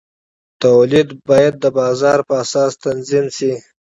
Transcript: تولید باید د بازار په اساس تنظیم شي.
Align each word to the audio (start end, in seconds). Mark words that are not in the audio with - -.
تولید 0.63 1.09
باید 1.27 1.53
د 1.63 1.65
بازار 1.79 2.19
په 2.27 2.33
اساس 2.43 2.71
تنظیم 2.85 3.25
شي. 3.37 3.53